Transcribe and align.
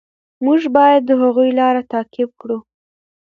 موږ 0.45 0.61
باید 0.77 1.01
د 1.05 1.11
هغوی 1.21 1.49
لاره 1.59 1.81
تعقیب 1.91 2.29
کړو. 2.41 2.57